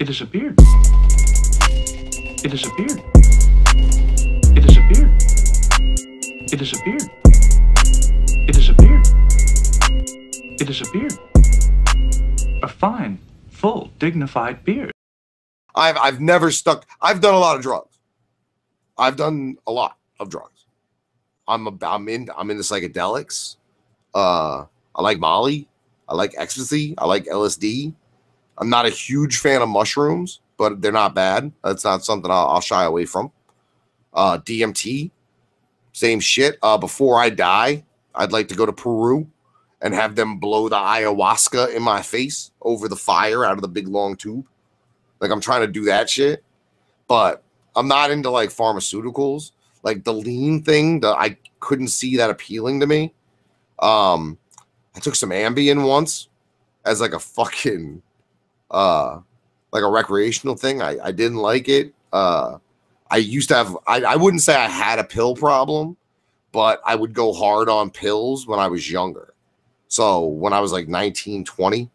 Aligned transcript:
It 0.00 0.04
disappeared. 0.06 0.54
It 2.44 2.50
disappeared. 2.52 3.02
It 4.54 4.62
disappeared. 4.62 5.10
It 6.52 6.56
disappeared. 6.56 7.02
It 8.46 8.52
disappeared. 8.54 9.06
It 10.60 10.66
disappeared. 10.68 11.12
A 12.62 12.68
fine, 12.68 13.18
full, 13.50 13.90
dignified 13.98 14.64
beard. 14.64 14.92
I've 15.74 15.96
I've 15.96 16.20
never 16.20 16.52
stuck. 16.52 16.86
I've 17.00 17.20
done 17.20 17.34
a 17.34 17.38
lot 17.40 17.56
of 17.56 17.62
drugs. 17.62 17.98
I've 18.96 19.16
done 19.16 19.56
a 19.66 19.72
lot 19.72 19.96
of 20.20 20.30
drugs. 20.30 20.66
I'm 21.48 21.66
a, 21.66 21.76
I'm 21.82 22.08
in 22.08 22.28
I'm 22.36 22.52
into 22.52 22.62
psychedelics. 22.62 23.56
Uh, 24.14 24.66
I 24.94 25.02
like 25.02 25.18
Molly. 25.18 25.66
I 26.08 26.14
like 26.14 26.34
ecstasy. 26.38 26.94
I 26.98 27.06
like 27.06 27.24
LSD. 27.24 27.94
I'm 28.58 28.68
not 28.68 28.86
a 28.86 28.90
huge 28.90 29.38
fan 29.38 29.62
of 29.62 29.68
mushrooms, 29.68 30.40
but 30.56 30.82
they're 30.82 30.92
not 30.92 31.14
bad. 31.14 31.52
That's 31.62 31.84
not 31.84 32.04
something 32.04 32.30
I'll, 32.30 32.48
I'll 32.48 32.60
shy 32.60 32.84
away 32.84 33.04
from. 33.04 33.30
Uh, 34.12 34.38
DMT, 34.38 35.10
same 35.92 36.20
shit. 36.20 36.58
Uh, 36.62 36.76
before 36.76 37.20
I 37.20 37.30
die, 37.30 37.84
I'd 38.14 38.32
like 38.32 38.48
to 38.48 38.56
go 38.56 38.66
to 38.66 38.72
Peru 38.72 39.28
and 39.80 39.94
have 39.94 40.16
them 40.16 40.38
blow 40.38 40.68
the 40.68 40.76
ayahuasca 40.76 41.74
in 41.74 41.82
my 41.82 42.02
face 42.02 42.50
over 42.62 42.88
the 42.88 42.96
fire 42.96 43.44
out 43.44 43.54
of 43.54 43.62
the 43.62 43.68
big 43.68 43.86
long 43.86 44.16
tube. 44.16 44.44
Like 45.20 45.30
I'm 45.30 45.40
trying 45.40 45.60
to 45.62 45.72
do 45.72 45.84
that 45.84 46.10
shit, 46.10 46.42
but 47.06 47.42
I'm 47.76 47.88
not 47.88 48.10
into 48.10 48.30
like 48.30 48.50
pharmaceuticals. 48.50 49.52
Like 49.84 50.02
the 50.02 50.12
lean 50.12 50.64
thing, 50.64 51.00
the 51.00 51.08
I 51.08 51.36
couldn't 51.60 51.88
see 51.88 52.16
that 52.16 52.30
appealing 52.30 52.80
to 52.80 52.86
me. 52.86 53.14
Um, 53.78 54.38
I 54.96 55.00
took 55.00 55.14
some 55.14 55.30
Ambien 55.30 55.86
once 55.86 56.28
as 56.84 57.00
like 57.00 57.12
a 57.12 57.20
fucking 57.20 58.02
uh 58.70 59.20
like 59.72 59.82
a 59.82 59.90
recreational 59.90 60.56
thing. 60.56 60.80
I, 60.80 60.98
I 61.02 61.12
didn't 61.12 61.38
like 61.38 61.68
it. 61.68 61.92
Uh 62.12 62.58
I 63.10 63.16
used 63.18 63.48
to 63.48 63.56
have 63.56 63.76
I, 63.86 64.02
I 64.02 64.16
wouldn't 64.16 64.42
say 64.42 64.54
I 64.54 64.68
had 64.68 64.98
a 64.98 65.04
pill 65.04 65.34
problem, 65.34 65.96
but 66.52 66.80
I 66.84 66.94
would 66.94 67.14
go 67.14 67.32
hard 67.32 67.68
on 67.68 67.90
pills 67.90 68.46
when 68.46 68.58
I 68.58 68.68
was 68.68 68.90
younger. 68.90 69.34
So 69.88 70.24
when 70.24 70.52
I 70.52 70.60
was 70.60 70.70
like 70.70 70.86
19, 70.86 71.44
20, 71.44 71.90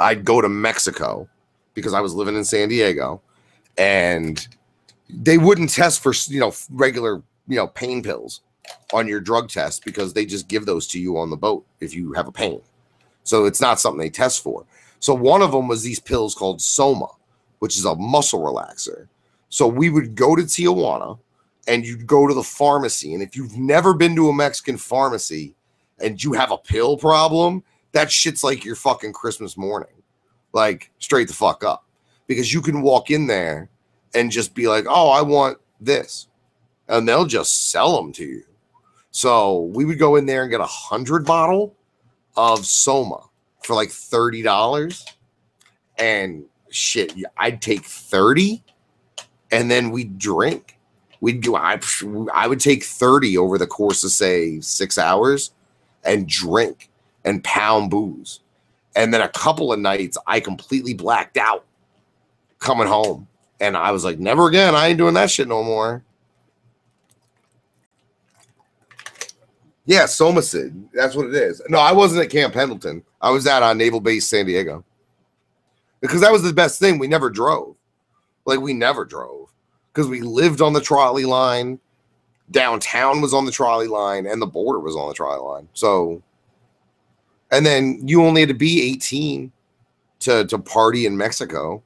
I'd 0.00 0.24
go 0.24 0.40
to 0.40 0.48
Mexico 0.48 1.28
because 1.74 1.94
I 1.94 2.00
was 2.00 2.14
living 2.14 2.36
in 2.36 2.44
San 2.44 2.68
Diego 2.68 3.22
and 3.78 4.46
they 5.08 5.38
wouldn't 5.38 5.70
test 5.70 6.02
for 6.02 6.12
you 6.28 6.40
know 6.40 6.52
regular 6.70 7.22
you 7.46 7.56
know 7.56 7.66
pain 7.68 8.02
pills 8.02 8.40
on 8.92 9.06
your 9.06 9.20
drug 9.20 9.48
test 9.48 9.84
because 9.84 10.12
they 10.12 10.24
just 10.24 10.48
give 10.48 10.66
those 10.66 10.86
to 10.88 11.00
you 11.00 11.18
on 11.18 11.30
the 11.30 11.36
boat 11.36 11.64
if 11.80 11.94
you 11.94 12.12
have 12.12 12.26
a 12.26 12.32
pain. 12.32 12.60
So 13.22 13.44
it's 13.46 13.60
not 13.60 13.80
something 13.80 13.98
they 13.98 14.10
test 14.10 14.42
for. 14.42 14.64
So 15.04 15.12
one 15.12 15.42
of 15.42 15.52
them 15.52 15.68
was 15.68 15.82
these 15.82 16.00
pills 16.00 16.34
called 16.34 16.62
Soma, 16.62 17.08
which 17.58 17.76
is 17.76 17.84
a 17.84 17.94
muscle 17.94 18.40
relaxer. 18.40 19.06
So 19.50 19.66
we 19.66 19.90
would 19.90 20.14
go 20.14 20.34
to 20.34 20.44
Tijuana 20.44 21.18
and 21.68 21.84
you'd 21.84 22.06
go 22.06 22.26
to 22.26 22.32
the 22.32 22.42
pharmacy. 22.42 23.12
And 23.12 23.22
if 23.22 23.36
you've 23.36 23.54
never 23.54 23.92
been 23.92 24.16
to 24.16 24.30
a 24.30 24.34
Mexican 24.34 24.78
pharmacy 24.78 25.56
and 26.00 26.24
you 26.24 26.32
have 26.32 26.50
a 26.50 26.56
pill 26.56 26.96
problem, 26.96 27.62
that 27.92 28.10
shit's 28.10 28.42
like 28.42 28.64
your 28.64 28.76
fucking 28.76 29.12
Christmas 29.12 29.58
morning. 29.58 29.92
Like 30.54 30.90
straight 31.00 31.28
the 31.28 31.34
fuck 31.34 31.64
up. 31.64 31.84
Because 32.26 32.54
you 32.54 32.62
can 32.62 32.80
walk 32.80 33.10
in 33.10 33.26
there 33.26 33.68
and 34.14 34.30
just 34.30 34.54
be 34.54 34.68
like, 34.68 34.86
oh, 34.88 35.10
I 35.10 35.20
want 35.20 35.58
this. 35.82 36.28
And 36.88 37.06
they'll 37.06 37.26
just 37.26 37.70
sell 37.70 37.94
them 37.94 38.10
to 38.12 38.24
you. 38.24 38.44
So 39.10 39.64
we 39.64 39.84
would 39.84 39.98
go 39.98 40.16
in 40.16 40.24
there 40.24 40.44
and 40.44 40.50
get 40.50 40.62
a 40.62 40.64
hundred 40.64 41.26
bottle 41.26 41.76
of 42.38 42.64
Soma 42.64 43.28
for 43.64 43.74
like 43.74 43.90
thirty 43.90 44.42
dollars, 44.42 45.04
and 45.98 46.44
shit, 46.70 47.14
I'd 47.36 47.62
take 47.62 47.84
thirty, 47.84 48.62
and 49.50 49.70
then 49.70 49.90
we'd 49.90 50.18
drink. 50.18 50.78
We'd 51.20 51.40
do. 51.40 51.56
I 51.56 51.80
I 52.32 52.46
would 52.46 52.60
take 52.60 52.84
thirty 52.84 53.38
over 53.38 53.58
the 53.58 53.66
course 53.66 54.04
of 54.04 54.10
say 54.10 54.60
six 54.60 54.98
hours, 54.98 55.52
and 56.04 56.28
drink 56.28 56.90
and 57.24 57.42
pound 57.42 57.90
booze, 57.90 58.40
and 58.94 59.12
then 59.12 59.22
a 59.22 59.28
couple 59.28 59.72
of 59.72 59.80
nights 59.80 60.18
I 60.26 60.40
completely 60.40 60.94
blacked 60.94 61.36
out 61.36 61.64
coming 62.58 62.86
home, 62.86 63.26
and 63.60 63.76
I 63.76 63.90
was 63.92 64.04
like, 64.04 64.18
never 64.18 64.48
again. 64.48 64.74
I 64.74 64.88
ain't 64.88 64.98
doing 64.98 65.14
that 65.14 65.30
shit 65.30 65.48
no 65.48 65.62
more. 65.62 66.04
Yeah, 69.86 70.06
Somerset. 70.06 70.70
That's 70.94 71.14
what 71.14 71.26
it 71.26 71.34
is. 71.34 71.60
No, 71.68 71.78
I 71.78 71.92
wasn't 71.92 72.24
at 72.24 72.30
Camp 72.30 72.54
Pendleton. 72.54 73.02
I 73.20 73.30
was 73.30 73.46
at 73.46 73.62
uh, 73.62 73.74
Naval 73.74 74.00
Base 74.00 74.26
San 74.26 74.46
Diego 74.46 74.84
because 76.00 76.20
that 76.22 76.32
was 76.32 76.42
the 76.42 76.52
best 76.52 76.78
thing. 76.78 76.98
We 76.98 77.06
never 77.06 77.30
drove. 77.30 77.76
Like 78.46 78.60
we 78.60 78.72
never 78.72 79.04
drove 79.04 79.50
because 79.92 80.08
we 80.08 80.20
lived 80.20 80.60
on 80.60 80.72
the 80.72 80.80
trolley 80.80 81.24
line. 81.24 81.78
Downtown 82.50 83.20
was 83.20 83.32
on 83.32 83.46
the 83.46 83.52
trolley 83.52 83.86
line, 83.86 84.26
and 84.26 84.40
the 84.40 84.46
border 84.46 84.78
was 84.78 84.96
on 84.96 85.08
the 85.08 85.14
trolley 85.14 85.40
line. 85.40 85.68
So, 85.72 86.22
and 87.50 87.64
then 87.64 88.06
you 88.06 88.22
only 88.22 88.42
had 88.42 88.48
to 88.48 88.54
be 88.54 88.82
18 88.92 89.50
to 90.20 90.46
to 90.46 90.58
party 90.58 91.06
in 91.06 91.16
Mexico. 91.16 91.82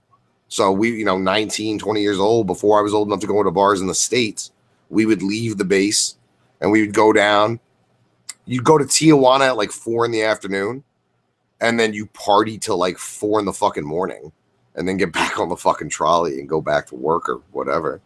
So 0.48 0.72
we, 0.72 0.90
you 0.90 1.04
know, 1.04 1.18
19, 1.18 1.78
20 1.78 2.00
years 2.00 2.18
old 2.18 2.46
before 2.46 2.78
I 2.78 2.82
was 2.82 2.94
old 2.94 3.08
enough 3.08 3.20
to 3.20 3.26
go 3.26 3.42
to 3.42 3.50
bars 3.50 3.82
in 3.82 3.86
the 3.86 3.94
States, 3.94 4.50
we 4.88 5.04
would 5.04 5.22
leave 5.22 5.58
the 5.58 5.64
base 5.64 6.16
and 6.60 6.72
we 6.72 6.80
would 6.80 6.94
go 6.94 7.12
down 7.12 7.60
you 8.48 8.62
go 8.62 8.78
to 8.78 8.84
Tijuana 8.84 9.48
at 9.48 9.56
like 9.58 9.70
four 9.70 10.06
in 10.06 10.10
the 10.10 10.22
afternoon, 10.22 10.82
and 11.60 11.78
then 11.78 11.92
you 11.92 12.06
party 12.06 12.56
till 12.56 12.78
like 12.78 12.96
four 12.96 13.38
in 13.38 13.44
the 13.44 13.52
fucking 13.52 13.84
morning, 13.84 14.32
and 14.74 14.88
then 14.88 14.96
get 14.96 15.12
back 15.20 15.38
on 15.38 15.50
the 15.50 15.56
fucking 15.56 15.90
trolley 15.90 16.40
and 16.40 16.48
go 16.48 16.60
back 16.60 16.86
to 16.86 16.94
work 16.94 17.28
or 17.28 17.42
whatever. 17.52 18.00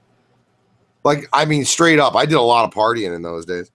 Like, 1.05 1.29
I 1.33 1.45
mean, 1.45 1.65
straight 1.65 1.99
up, 1.99 2.17
I 2.17 2.27
did 2.27 2.35
a 2.35 2.41
lot 2.41 2.65
of 2.65 2.75
partying 2.75 3.15
in 3.15 3.23
those 3.23 3.47
days. 3.47 3.71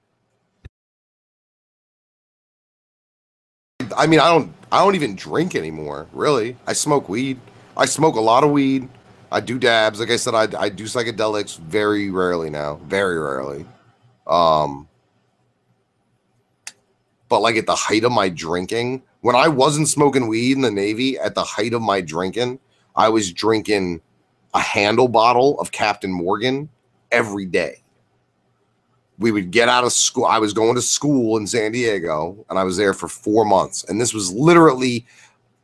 I 3.96 4.06
mean, 4.06 4.20
I 4.20 4.30
don't, 4.30 4.54
I 4.72 4.84
don't 4.84 4.96
even 4.96 5.16
drink 5.16 5.56
anymore. 5.56 6.08
Really, 6.12 6.58
I 6.68 6.74
smoke 6.74 7.08
weed. 7.08 7.40
I 7.78 7.86
smoke 7.86 8.16
a 8.16 8.22
lot 8.22 8.44
of 8.44 8.52
weed. 8.52 8.90
I 9.32 9.40
do 9.40 9.58
dabs. 9.58 10.00
Like 10.00 10.10
I 10.10 10.18
said, 10.18 10.36
I, 10.36 10.48
I 10.60 10.70
do 10.70 10.84
psychedelics 10.84 11.58
very 11.60 12.10
rarely 12.10 12.50
now. 12.50 12.76
Very 12.86 13.20
rarely. 13.20 13.66
Um, 14.26 14.88
but 17.30 17.42
like 17.42 17.56
at 17.56 17.66
the 17.66 17.76
height 17.76 18.04
of 18.04 18.12
my 18.12 18.30
drinking, 18.30 19.02
when 19.22 19.36
I 19.36 19.48
wasn't 19.48 19.88
smoking 19.88 20.28
weed 20.28 20.54
in 20.54 20.62
the 20.62 20.72
Navy, 20.72 21.18
at 21.18 21.36
the 21.36 21.44
height 21.44 21.74
of 21.74 21.82
my 21.82 22.02
drinking, 22.02 22.60
I 22.96 23.10
was 23.10 23.32
drinking 23.32 24.02
a 24.54 24.60
handle 24.60 25.08
bottle 25.08 25.60
of 25.60 25.72
Captain 25.72 26.12
Morgan 26.12 26.70
every 27.12 27.46
day. 27.46 27.84
We 29.20 29.32
would 29.32 29.52
get 29.52 29.68
out 29.68 29.84
of 29.84 29.94
school. 29.94 30.26
I 30.26 30.38
was 30.38 30.54
going 30.54 30.76
to 30.76 30.82
school 30.82 31.38
in 31.38 31.48
San 31.48 31.72
Diego 31.72 32.46
and 32.50 32.60
I 32.60 32.64
was 32.64 32.78
there 32.78 32.94
for 32.94 33.08
four 33.08 33.46
months. 33.46 33.84
And 33.86 34.00
this 34.00 34.14
was 34.14 34.32
literally 34.32 35.06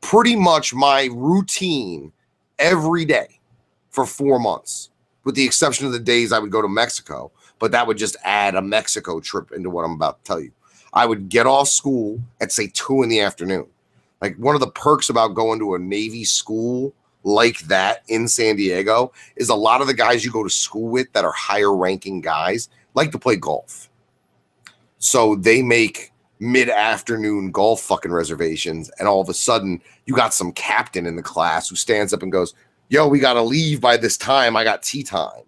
pretty 0.01 0.35
much 0.35 0.73
my 0.73 1.09
routine 1.13 2.11
every 2.59 3.05
day 3.05 3.39
for 3.89 4.05
four 4.05 4.39
months, 4.39 4.89
with 5.23 5.35
the 5.35 5.45
exception 5.45 5.85
of 5.85 5.91
the 5.91 5.99
days 5.99 6.31
I 6.31 6.39
would 6.39 6.51
go 6.51 6.61
to 6.61 6.67
Mexico. 6.67 7.31
But 7.59 7.71
that 7.71 7.85
would 7.87 7.97
just 7.97 8.17
add 8.23 8.55
a 8.55 8.61
Mexico 8.61 9.19
trip 9.19 9.51
into 9.51 9.69
what 9.69 9.85
I'm 9.85 9.93
about 9.93 10.23
to 10.23 10.27
tell 10.27 10.39
you. 10.39 10.51
I 10.93 11.05
would 11.05 11.29
get 11.29 11.47
off 11.47 11.67
school 11.67 12.21
at 12.39 12.51
say 12.51 12.71
two 12.73 13.03
in 13.03 13.09
the 13.09 13.21
afternoon. 13.21 13.65
Like 14.21 14.37
one 14.37 14.55
of 14.55 14.61
the 14.61 14.71
perks 14.71 15.09
about 15.09 15.29
going 15.29 15.59
to 15.59 15.75
a 15.75 15.79
Navy 15.79 16.23
school 16.23 16.93
like 17.23 17.59
that 17.61 18.03
in 18.07 18.27
San 18.27 18.55
Diego 18.55 19.11
is 19.35 19.49
a 19.49 19.55
lot 19.55 19.81
of 19.81 19.87
the 19.87 19.93
guys 19.93 20.23
you 20.23 20.31
go 20.31 20.43
to 20.43 20.49
school 20.49 20.89
with 20.89 21.11
that 21.13 21.25
are 21.25 21.31
higher 21.31 21.75
ranking 21.75 22.21
guys 22.21 22.69
like 22.93 23.11
to 23.11 23.19
play 23.19 23.35
golf. 23.35 23.89
So 24.99 25.35
they 25.35 25.61
make 25.61 26.11
mid 26.39 26.69
afternoon 26.69 27.51
golf 27.51 27.81
fucking 27.81 28.11
reservations. 28.11 28.91
And 28.99 29.07
all 29.07 29.21
of 29.21 29.29
a 29.29 29.33
sudden, 29.33 29.81
you 30.05 30.15
got 30.15 30.33
some 30.33 30.51
captain 30.51 31.05
in 31.05 31.15
the 31.15 31.23
class 31.23 31.69
who 31.69 31.75
stands 31.75 32.13
up 32.13 32.21
and 32.21 32.31
goes, 32.31 32.53
Yo, 32.89 33.07
we 33.07 33.19
got 33.19 33.33
to 33.33 33.41
leave 33.41 33.81
by 33.81 33.97
this 33.97 34.17
time. 34.17 34.55
I 34.55 34.63
got 34.63 34.83
tee 34.83 35.03
time 35.03 35.43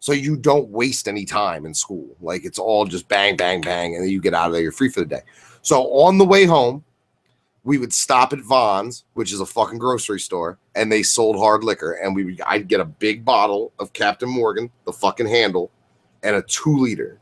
so 0.00 0.12
you 0.12 0.36
don't 0.36 0.68
waste 0.68 1.08
any 1.08 1.24
time 1.24 1.66
in 1.66 1.74
school. 1.74 2.16
Like 2.20 2.44
it's 2.44 2.58
all 2.58 2.84
just 2.84 3.08
bang, 3.08 3.36
bang, 3.36 3.60
bang, 3.60 3.94
and 3.94 4.04
then 4.04 4.10
you 4.10 4.20
get 4.20 4.34
out 4.34 4.46
of 4.46 4.52
there. 4.52 4.62
You're 4.62 4.72
free 4.72 4.90
for 4.90 5.00
the 5.00 5.06
day. 5.06 5.22
So 5.62 5.82
on 5.92 6.18
the 6.18 6.24
way 6.24 6.44
home, 6.44 6.84
we 7.64 7.78
would 7.78 7.92
stop 7.92 8.32
at 8.32 8.40
Vons, 8.40 9.04
which 9.14 9.32
is 9.32 9.40
a 9.40 9.46
fucking 9.46 9.78
grocery 9.78 10.20
store, 10.20 10.58
and 10.74 10.90
they 10.90 11.02
sold 11.02 11.36
hard 11.36 11.64
liquor. 11.64 11.92
And 11.92 12.14
we 12.14 12.24
would, 12.24 12.40
I'd 12.46 12.68
get 12.68 12.80
a 12.80 12.84
big 12.84 13.24
bottle 13.24 13.72
of 13.78 13.92
Captain 13.92 14.28
Morgan, 14.28 14.70
the 14.86 14.92
fucking 14.92 15.26
handle, 15.26 15.70
and 16.22 16.36
a 16.36 16.42
two 16.42 16.78
liter. 16.78 17.18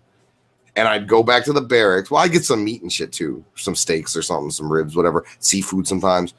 And 0.76 0.86
I'd 0.86 1.08
go 1.08 1.22
back 1.22 1.44
to 1.46 1.54
the 1.54 1.62
barracks. 1.62 2.10
Well, 2.10 2.22
I 2.22 2.28
get 2.28 2.44
some 2.44 2.62
meat 2.62 2.82
and 2.82 2.92
shit 2.92 3.10
too, 3.10 3.42
some 3.54 3.74
steaks 3.74 4.14
or 4.14 4.22
something, 4.22 4.50
some 4.50 4.70
ribs, 4.70 4.94
whatever, 4.94 5.24
seafood 5.38 5.88
sometimes. 5.88 6.34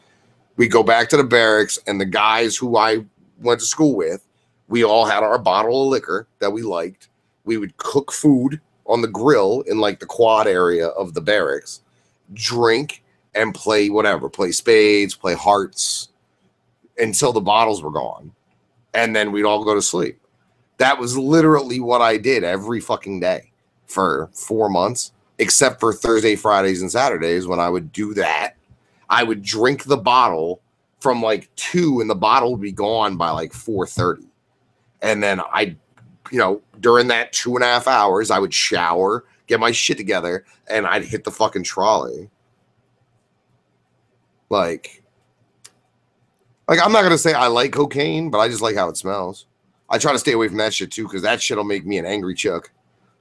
We 0.57 0.68
go 0.68 0.84
back 0.84 1.10
to 1.10 1.18
the 1.18 1.24
barracks, 1.24 1.80
and 1.88 2.00
the 2.00 2.06
guys 2.06 2.56
who 2.56 2.78
I 2.78 3.04
went 3.39 3.60
to 3.60 3.66
school 3.66 3.95
with 3.95 4.26
we 4.67 4.83
all 4.83 5.05
had 5.05 5.23
our 5.23 5.37
bottle 5.37 5.83
of 5.83 5.89
liquor 5.89 6.27
that 6.39 6.51
we 6.51 6.61
liked. 6.61 7.09
We 7.45 7.57
would 7.57 7.77
cook 7.77 8.11
food 8.11 8.59
on 8.85 9.01
the 9.01 9.07
grill 9.07 9.61
in 9.61 9.79
like 9.79 9.99
the 9.99 10.05
quad 10.05 10.47
area 10.47 10.87
of 10.87 11.13
the 11.13 11.21
barracks, 11.21 11.81
drink 12.33 13.03
and 13.35 13.53
play 13.53 13.89
whatever, 13.89 14.29
play 14.29 14.51
spades, 14.51 15.15
play 15.15 15.35
hearts, 15.35 16.09
until 16.97 17.31
the 17.31 17.41
bottles 17.41 17.81
were 17.83 17.91
gone. 17.91 18.31
And 18.93 19.15
then 19.15 19.31
we'd 19.31 19.45
all 19.45 19.63
go 19.63 19.75
to 19.75 19.81
sleep. 19.81 20.19
That 20.77 20.97
was 20.99 21.17
literally 21.17 21.79
what 21.79 22.01
I 22.01 22.17
did 22.17 22.43
every 22.43 22.79
fucking 22.79 23.19
day 23.19 23.51
for 23.85 24.29
four 24.33 24.69
months, 24.69 25.11
except 25.39 25.79
for 25.79 25.93
Thursday, 25.93 26.35
Fridays, 26.35 26.81
and 26.81 26.91
Saturdays 26.91 27.47
when 27.47 27.59
I 27.59 27.69
would 27.69 27.91
do 27.91 28.13
that. 28.15 28.55
I 29.09 29.23
would 29.23 29.41
drink 29.41 29.83
the 29.83 29.97
bottle 29.97 30.61
from 30.99 31.21
like 31.21 31.53
two, 31.55 32.01
and 32.01 32.09
the 32.09 32.15
bottle 32.15 32.51
would 32.51 32.61
be 32.61 32.71
gone 32.71 33.17
by 33.17 33.29
like 33.29 33.53
four 33.53 33.87
thirty. 33.87 34.27
And 35.01 35.21
then 35.21 35.39
I, 35.39 35.75
you 36.31 36.39
know, 36.39 36.61
during 36.79 37.07
that 37.07 37.33
two 37.33 37.55
and 37.55 37.63
a 37.63 37.67
half 37.67 37.88
hours, 37.88 38.31
I 38.31 38.39
would 38.39 38.53
shower, 38.53 39.25
get 39.47 39.59
my 39.59 39.71
shit 39.71 39.97
together, 39.97 40.45
and 40.69 40.85
I'd 40.85 41.03
hit 41.03 41.23
the 41.23 41.31
fucking 41.31 41.63
trolley. 41.63 42.29
Like, 44.49 45.03
like 46.67 46.79
I'm 46.83 46.91
not 46.91 47.03
gonna 47.03 47.17
say 47.17 47.33
I 47.33 47.47
like 47.47 47.73
cocaine, 47.73 48.29
but 48.29 48.39
I 48.39 48.47
just 48.47 48.61
like 48.61 48.75
how 48.75 48.89
it 48.89 48.97
smells. 48.97 49.45
I 49.89 49.97
try 49.97 50.11
to 50.11 50.19
stay 50.19 50.33
away 50.33 50.47
from 50.47 50.57
that 50.57 50.73
shit 50.73 50.91
too, 50.91 51.03
because 51.03 51.21
that 51.21 51.41
shit'll 51.41 51.63
make 51.63 51.85
me 51.85 51.97
an 51.97 52.05
angry 52.05 52.35
chuck. 52.35 52.71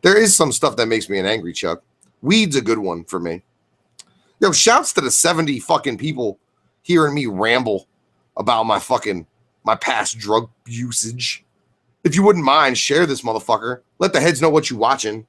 There 0.02 0.17
is 0.17 0.37
some 0.37 0.52
stuff 0.52 0.76
that 0.76 0.87
makes 0.87 1.08
me 1.08 1.19
an 1.19 1.26
angry 1.26 1.52
chuck. 1.52 1.82
Weed's 2.22 2.56
a 2.56 2.61
good 2.61 2.79
one 2.79 3.05
for 3.05 3.20
me. 3.20 3.43
Yo, 4.40 4.52
shouts 4.52 4.93
to 4.93 5.00
the 5.00 5.11
70 5.11 5.61
fucking 5.61 5.96
people 5.96 6.38
hearing 6.82 7.14
me 7.14 7.26
ramble 7.26 7.88
about 8.37 8.64
my 8.64 8.79
fucking 8.79 9.26
my 9.64 9.75
past 9.75 10.19
drug 10.19 10.50
usage. 10.67 11.44
If 12.06 12.14
you 12.14 12.23
wouldn't 12.23 12.44
mind, 12.44 12.79
share 12.79 13.05
this 13.05 13.23
motherfucker. 13.23 13.81
Let 13.99 14.12
the 14.12 14.20
heads 14.20 14.41
know 14.41 14.49
what 14.49 14.70
you 14.70 14.76
watching. 14.76 15.26